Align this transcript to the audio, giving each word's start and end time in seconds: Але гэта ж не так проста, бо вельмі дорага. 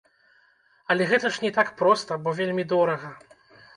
Але 0.93 1.03
гэта 1.11 1.31
ж 1.35 1.43
не 1.45 1.51
так 1.57 1.69
проста, 1.81 2.11
бо 2.25 2.29
вельмі 2.41 2.63
дорага. 2.73 3.09